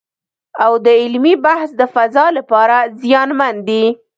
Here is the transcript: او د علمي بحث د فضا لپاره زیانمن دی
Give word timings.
او 0.63 0.73
د 0.85 0.87
علمي 1.01 1.35
بحث 1.45 1.69
د 1.79 1.81
فضا 1.93 2.25
لپاره 2.37 2.77
زیانمن 3.01 3.55
دی 3.67 3.83